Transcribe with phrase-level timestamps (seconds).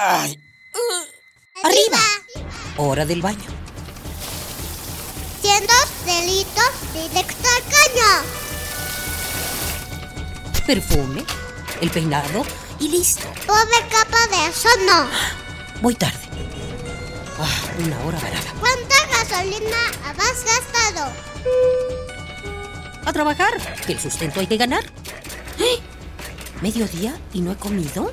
[0.00, 0.38] Ay.
[1.64, 1.98] Arriba.
[2.76, 3.50] Hora del baño.
[5.42, 5.72] Siendo
[6.06, 8.22] delitos directo al caño.
[10.64, 11.24] Perfume,
[11.80, 12.46] el peinado
[12.78, 13.26] y listo.
[13.44, 15.08] Pobre capa de eso no.
[15.82, 16.28] Voy tarde.
[17.40, 18.52] Ah, una hora varada.
[18.60, 21.12] ¿Cuánta gasolina has gastado?
[23.04, 23.52] A trabajar,
[23.84, 24.84] que el sustento hay que ganar.
[25.58, 25.80] ¡Eh!
[26.62, 28.12] ¿Mediodía y no he comido?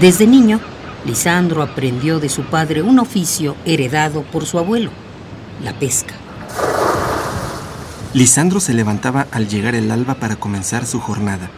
[0.00, 0.60] Desde niño,
[1.06, 4.90] Lisandro aprendió de su padre un oficio heredado por su abuelo,
[5.64, 6.12] la pesca.
[8.12, 11.48] Lisandro se levantaba al llegar el alba para comenzar su jornada.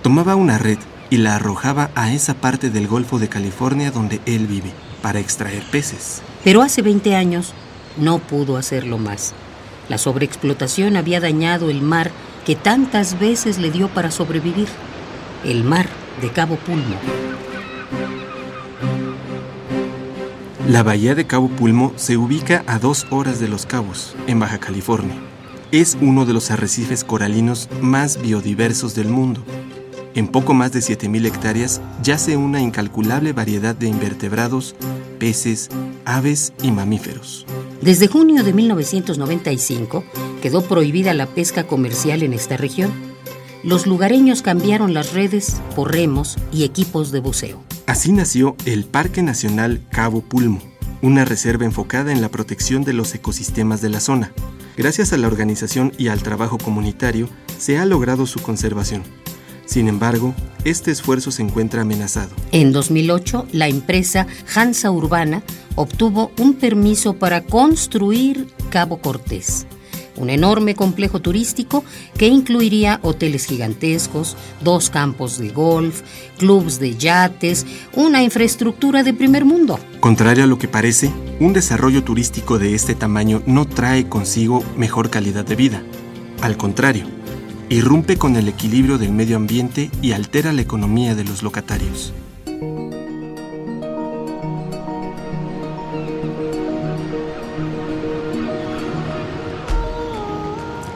[0.00, 0.78] Tomaba una red
[1.10, 4.70] y la arrojaba a esa parte del Golfo de California donde él vive,
[5.02, 6.22] para extraer peces.
[6.42, 7.52] Pero hace 20 años
[7.98, 9.34] no pudo hacerlo más.
[9.90, 12.10] La sobreexplotación había dañado el mar
[12.46, 14.68] que tantas veces le dio para sobrevivir,
[15.44, 15.90] el mar
[16.22, 16.96] de Cabo Pulmo.
[20.68, 24.60] La bahía de Cabo Pulmo se ubica a dos horas de Los Cabos, en Baja
[24.60, 25.16] California.
[25.72, 29.42] Es uno de los arrecifes coralinos más biodiversos del mundo.
[30.14, 34.76] En poco más de 7.000 hectáreas yace una incalculable variedad de invertebrados,
[35.18, 35.68] peces,
[36.04, 37.44] aves y mamíferos.
[37.80, 40.04] Desde junio de 1995
[40.40, 42.92] quedó prohibida la pesca comercial en esta región.
[43.64, 47.71] Los lugareños cambiaron las redes por remos y equipos de buceo.
[47.86, 50.60] Así nació el Parque Nacional Cabo Pulmo,
[51.02, 54.32] una reserva enfocada en la protección de los ecosistemas de la zona.
[54.76, 59.02] Gracias a la organización y al trabajo comunitario, se ha logrado su conservación.
[59.66, 60.34] Sin embargo,
[60.64, 62.30] este esfuerzo se encuentra amenazado.
[62.52, 65.42] En 2008, la empresa Hansa Urbana
[65.74, 69.66] obtuvo un permiso para construir Cabo Cortés,
[70.16, 71.84] un enorme complejo turístico
[72.16, 76.02] que incluiría hoteles gigantescos, dos campos de golf,
[76.38, 79.78] clubs de yates, una infraestructura de primer mundo.
[80.00, 85.10] Contrario a lo que parece, un desarrollo turístico de este tamaño no trae consigo mejor
[85.10, 85.82] calidad de vida.
[86.40, 87.06] Al contrario,
[87.68, 92.12] irrumpe con el equilibrio del medio ambiente y altera la economía de los locatarios.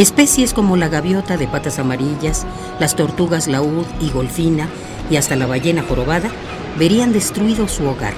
[0.00, 2.46] Especies como la gaviota de patas amarillas,
[2.78, 4.66] las tortugas laúd y golfina
[5.10, 6.30] y hasta la ballena jorobada
[6.78, 8.14] verían destruido su hogar,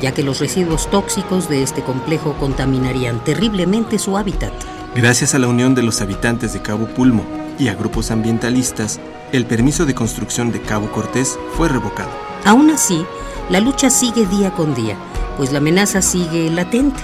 [0.00, 4.52] ya que los residuos tóxicos de este complejo contaminarían terriblemente su hábitat.
[4.96, 7.22] Gracias a la unión de los habitantes de Cabo Pulmo
[7.56, 8.98] y a grupos ambientalistas,
[9.30, 12.10] el permiso de construcción de Cabo Cortés fue revocado.
[12.44, 13.06] Aún así,
[13.48, 14.96] la lucha sigue día con día,
[15.36, 17.00] pues la amenaza sigue latente.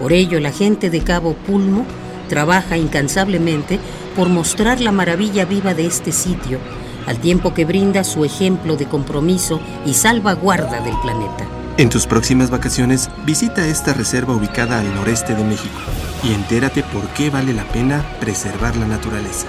[0.00, 1.86] Por ello, la gente de Cabo Pulmo
[2.28, 3.78] trabaja incansablemente
[4.14, 6.58] por mostrar la maravilla viva de este sitio,
[7.06, 11.46] al tiempo que brinda su ejemplo de compromiso y salvaguarda del planeta.
[11.78, 15.78] En tus próximas vacaciones, visita esta reserva ubicada al noreste de México
[16.22, 19.46] y entérate por qué vale la pena preservar la naturaleza.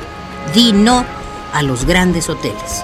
[0.54, 1.06] Di no
[1.54, 2.84] a los grandes hoteles.